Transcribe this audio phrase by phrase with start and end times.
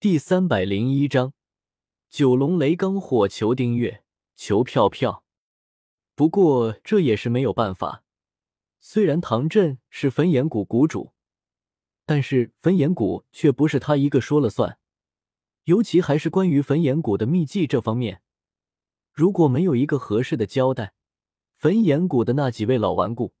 [0.00, 1.34] 第三百零一章
[2.08, 4.02] 九龙雷罡火，求订阅，
[4.34, 5.26] 求票票。
[6.14, 8.02] 不过这也是没有办法。
[8.80, 11.12] 虽然唐振是焚炎谷谷主，
[12.06, 14.78] 但是焚炎谷却不是他一个说了算。
[15.64, 18.22] 尤其还是关于焚炎谷的秘籍这方面，
[19.12, 20.94] 如果没有一个合适的交代，
[21.58, 23.34] 焚炎谷的那几位老顽固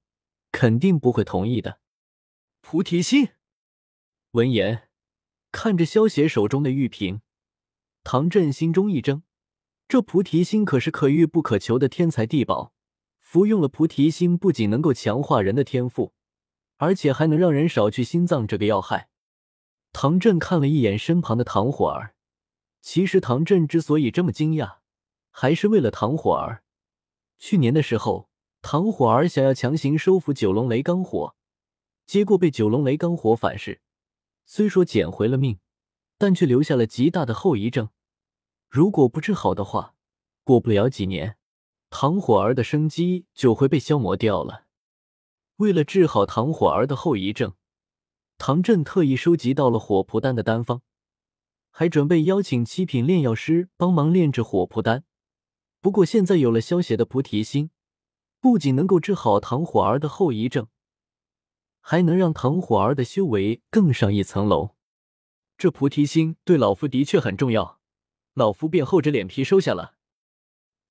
[0.52, 1.80] 肯定不会同意的。
[2.60, 3.30] 菩提心。
[4.32, 4.89] 闻言，
[5.52, 7.22] 看着萧邪手中的玉瓶，
[8.04, 9.22] 唐振心中一怔。
[9.88, 12.72] 这菩提心可是可遇不可求的天才地宝，
[13.18, 16.12] 服用了菩提心，不仅能够强化人的天赋，
[16.76, 19.08] 而且还能让人少去心脏这个要害。
[19.92, 22.14] 唐振看了一眼身旁的唐火儿，
[22.80, 24.76] 其实唐振之所以这么惊讶，
[25.32, 26.62] 还是为了唐火儿。
[27.38, 28.30] 去年的时候，
[28.62, 31.34] 唐火儿想要强行收服九龙雷罡火，
[32.06, 33.80] 结果被九龙雷罡火反噬。
[34.52, 35.60] 虽说捡回了命，
[36.18, 37.90] 但却留下了极大的后遗症。
[38.68, 39.94] 如果不治好的话，
[40.42, 41.36] 过不了几年，
[41.88, 44.64] 唐火儿的生机就会被消磨掉了。
[45.58, 47.54] 为了治好唐火儿的后遗症，
[48.38, 50.82] 唐振特意收集到了火蒲丹的丹方，
[51.70, 55.04] 还准备邀请七品炼药师帮忙炼制火蒲丹。
[55.80, 57.70] 不过现在有了消邪的菩提心，
[58.40, 60.66] 不仅能够治好唐火儿的后遗症。
[61.80, 64.76] 还能让唐火儿的修为更上一层楼，
[65.58, 67.80] 这菩提心对老夫的确很重要，
[68.34, 69.96] 老夫便厚着脸皮收下了。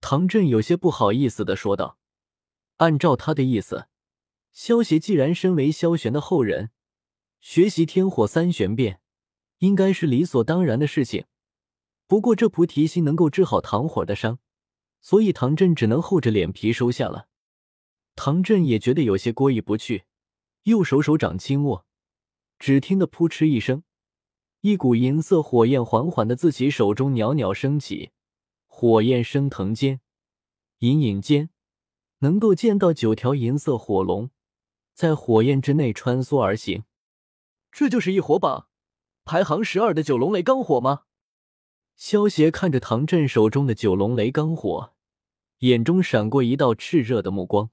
[0.02, 1.98] 唐振有些不好意思的说道
[2.78, 3.88] ：“按照他的意思，
[4.52, 6.72] 萧协既然身为萧玄的后人，
[7.40, 9.02] 学习天火三玄变
[9.60, 11.26] 应该是理所当然的事情。
[12.08, 14.40] 不过这菩提心能够治好唐火的伤，
[15.02, 17.28] 所以唐振只能厚着脸皮收下了。
[18.16, 20.04] 唐振也觉得有些过意不去。”
[20.64, 21.86] 右手手掌轻握，
[22.58, 23.84] 只听得扑哧一声，
[24.62, 28.12] 一股银色火焰缓缓的自己手中袅袅升起。
[28.68, 30.00] 火焰升腾间，
[30.80, 31.50] 隐隐间
[32.20, 34.30] 能够见到九条银色火龙
[34.94, 36.84] 在火焰之内穿梭而行。
[37.72, 38.68] 这就是一火榜
[39.26, 41.04] 排行十二的九龙雷罡火吗？
[41.96, 44.94] 萧协看着唐振手中的九龙雷罡火，
[45.60, 47.70] 眼中闪过一道炽热的目光。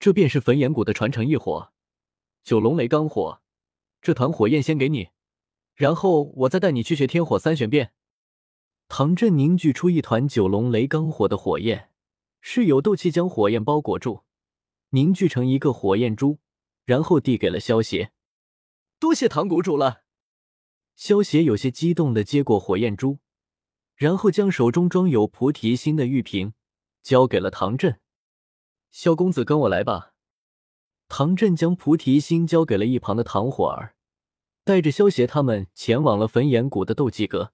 [0.00, 1.72] 这便是焚炎谷的传承异火。
[2.42, 3.40] 九龙雷罡火，
[4.00, 5.10] 这团火焰先给你，
[5.74, 7.92] 然后我再带你去学天火三玄变。
[8.88, 11.90] 唐振凝聚出一团九龙雷罡火的火焰，
[12.40, 14.24] 是有斗气将火焰包裹住，
[14.90, 16.38] 凝聚成一个火焰珠，
[16.84, 18.12] 然后递给了萧邪。
[18.98, 20.04] 多谢唐谷主了。
[20.96, 23.18] 萧邪有些激动的接过火焰珠，
[23.94, 26.54] 然后将手中装有菩提心的玉瓶
[27.02, 28.00] 交给了唐振。
[28.90, 30.14] 萧公子，跟我来吧。
[31.08, 33.96] 唐振将菩提心交给了一旁的唐火儿，
[34.62, 37.52] 带着萧协他们前往了焚炎谷的斗技阁。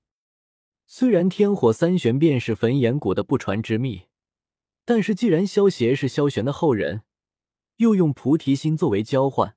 [0.86, 4.02] 虽然天火三玄变是焚炎谷的不传之秘，
[4.84, 7.02] 但是既然萧协是萧玄的后人，
[7.76, 9.56] 又用菩提心作为交换，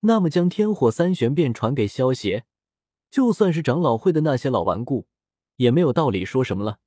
[0.00, 2.46] 那么将天火三玄变传给萧协，
[3.10, 5.06] 就算是长老会的那些老顽固，
[5.56, 6.80] 也没有道理说什么了。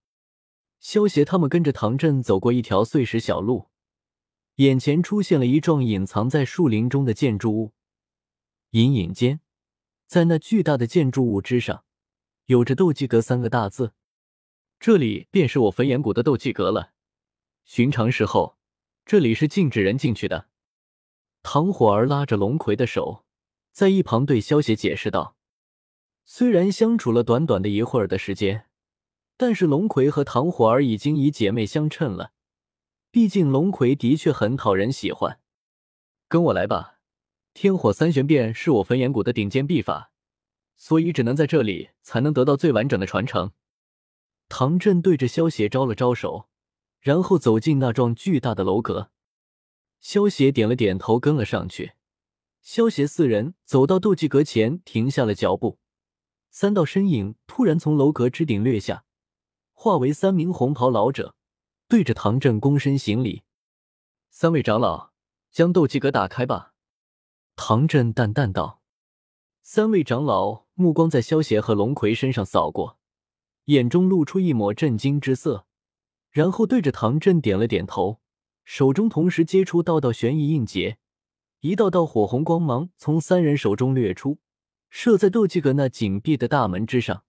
[0.80, 3.68] 萧协他们跟着唐振走过一条碎石小路。
[4.58, 7.74] 眼前出现了一幢隐藏在树林中的建筑物，
[8.72, 9.40] 隐隐间，
[10.08, 11.84] 在那巨大的建筑物之上，
[12.46, 13.94] 有着“斗技阁”三个大字。
[14.80, 16.94] 这里便是我焚炎谷的斗技阁了。
[17.66, 18.58] 寻常时候，
[19.06, 20.48] 这里是禁止人进去的。
[21.44, 23.26] 唐火儿拉着龙葵的手，
[23.72, 25.38] 在一旁对萧邪解释道
[26.26, 28.66] ：“虽然相处了短短的一会儿的时间，
[29.38, 32.32] 但是龙葵和唐火儿已经以姐妹相称了。”
[33.10, 35.40] 毕竟龙葵的确很讨人喜欢，
[36.28, 37.00] 跟我来吧。
[37.54, 40.12] 天火三玄变是我焚炎谷的顶尖秘法，
[40.76, 43.54] 所以只能在这里才能得到最完整的传承。
[44.50, 46.50] 唐振对着萧邪招了招手，
[47.00, 49.10] 然后走进那幢巨大的楼阁。
[50.00, 51.94] 萧邪点了点头，跟了上去。
[52.62, 55.80] 萧邪四人走到斗技阁前，停下了脚步。
[56.52, 59.06] 三道身影突然从楼阁之顶掠下，
[59.74, 61.37] 化为三名红袍老者。
[61.90, 63.44] 对着唐振躬身行礼，
[64.30, 65.12] 三位长老
[65.52, 66.74] 将斗技阁打开吧。
[67.56, 68.82] 唐振淡淡道。
[69.64, 73.00] 三位长老目光在萧邪和龙葵身上扫过，
[73.66, 75.66] 眼中露出一抹震惊之色，
[76.30, 78.20] 然后对着唐振点了点头，
[78.66, 80.98] 手中同时接出道道玄仪印结，
[81.62, 84.40] 一道道火红光芒从三人手中掠出，
[84.90, 87.24] 射在斗技阁那紧闭的大门之上。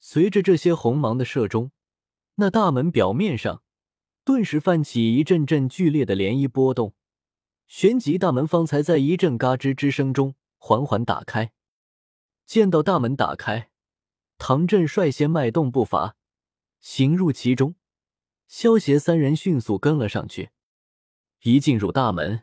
[0.00, 1.72] 随着这些红芒的射中，
[2.36, 3.62] 那大门表面上。
[4.26, 6.96] 顿时泛起一阵阵剧烈的涟漪波动，
[7.68, 11.52] 旋即大门方才在一阵嘎吱之声中缓缓打开。
[12.44, 13.70] 见到大门打开，
[14.36, 16.16] 唐振率先迈动步伐，
[16.80, 17.76] 行入其中。
[18.48, 20.50] 萧协三人迅速跟了上去。
[21.42, 22.42] 一进入大门，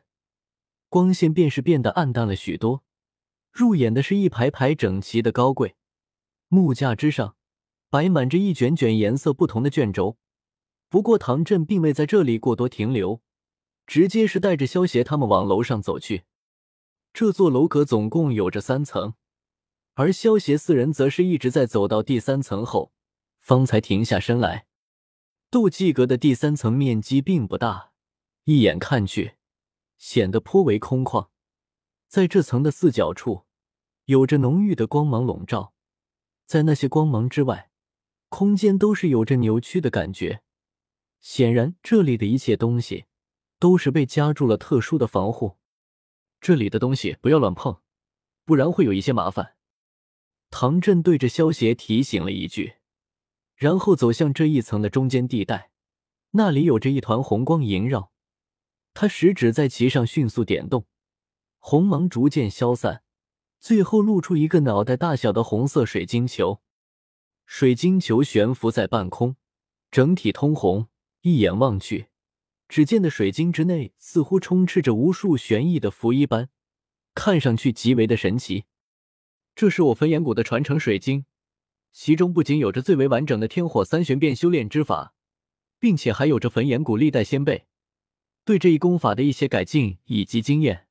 [0.87, 2.85] 光线便是变得暗淡了许多。
[3.51, 5.75] 入眼的是一排排整齐的高柜，
[6.47, 7.35] 木架之上
[7.89, 10.17] 摆满着一卷卷颜色不同的卷轴。
[10.93, 13.19] 不过唐振并未在这里过多停留，
[13.87, 16.25] 直接是带着萧协他们往楼上走去。
[17.11, 19.15] 这座楼阁总共有着三层，
[19.95, 22.93] 而萧协四人则是一直在走到第三层后，
[23.39, 24.67] 方才停下身来。
[25.49, 27.93] 斗技阁的第三层面积并不大，
[28.43, 29.33] 一眼看去
[29.97, 31.29] 显得颇为空旷。
[32.07, 33.45] 在这层的四角处，
[34.05, 35.73] 有着浓郁的光芒笼罩，
[36.45, 37.71] 在那些光芒之外，
[38.29, 40.43] 空间都是有着扭曲的感觉。
[41.23, 43.05] 显然，这里的一切东西
[43.57, 45.57] 都是被加注了特殊的防护。
[46.41, 47.79] 这里的东西不要乱碰，
[48.43, 49.55] 不然会有一些麻烦。
[50.51, 52.73] 唐振对着萧协提醒了一句，
[53.55, 55.71] 然后走向这一层的中间地带，
[56.31, 58.11] 那里有着一团红光萦绕。
[58.93, 60.85] 他食指在其上迅速点动，
[61.57, 63.01] 红芒逐渐消散，
[63.61, 66.61] 最后露出一个脑袋大小的红色水晶球。
[67.45, 69.37] 水晶球悬浮在半空，
[69.89, 70.89] 整体通红，
[71.23, 72.07] 一眼望去。
[72.69, 76.49] 只见的水晶之内似乎充斥着无数玄异的符一般，
[77.13, 78.63] 看上去极为的神奇。
[79.53, 81.25] 这是我焚炎谷的传承水晶，
[81.91, 85.13] 其中不仅有着最为完整的天火三玄变修炼之法，
[85.77, 87.67] 并且还有着焚炎谷历代先辈
[88.43, 90.87] 对这一功法的一些改进以及经验。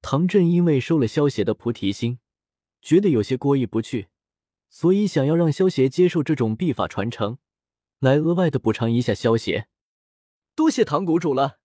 [0.00, 2.20] 唐振因为收了萧邪的菩提心，
[2.80, 4.06] 觉得有些过意不去，
[4.68, 7.38] 所以想要让萧邪接受这种秘法传承，
[8.04, 9.66] 来额外的补偿一下萧邪。
[10.54, 11.58] 多谢唐谷主了。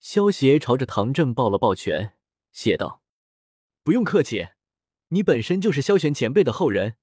[0.00, 2.16] 萧协朝着唐振抱了抱拳，
[2.50, 3.02] 谢道
[3.84, 4.48] ：“不用客气，
[5.08, 6.96] 你本身就是萧玄前辈的后人，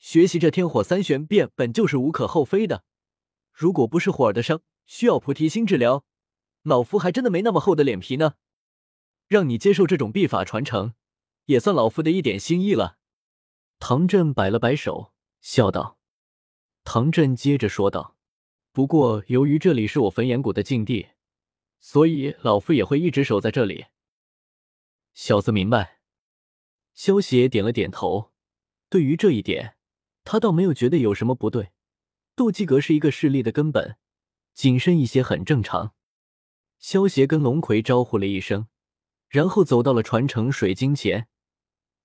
[0.00, 2.84] 学习这天火三玄变本就是无可厚非的。
[3.52, 6.04] 如果不是火儿的伤需要菩提心治疗，
[6.62, 8.34] 老夫还真的没那么厚的脸皮呢。
[9.28, 10.94] 让你接受这种秘法传承，
[11.44, 12.98] 也算老夫的一点心意了。”
[13.78, 16.00] 唐振摆了摆手，笑道。
[16.86, 18.16] 唐振接着说道。
[18.70, 21.08] 不过，由于这里是我焚炎谷的禁地，
[21.80, 23.86] 所以老夫也会一直守在这里。
[25.12, 25.98] 小子明白。
[26.94, 28.30] 萧邪点了点头。
[28.88, 29.76] 对于这一点，
[30.22, 31.72] 他倒没有觉得有什么不对。
[32.36, 33.96] 斗技阁是一个势力的根本，
[34.54, 35.92] 谨慎一些很正常。
[36.78, 38.68] 萧邪跟龙葵招呼了一声，
[39.28, 41.26] 然后走到了传承水晶前，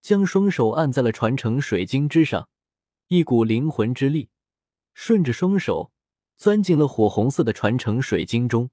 [0.02, 2.50] 将双手按在了传承水晶之上，
[3.10, 4.30] 一股灵魂之力
[4.94, 5.92] 顺着双手。
[6.42, 8.72] 钻进了火红色的传承水晶中。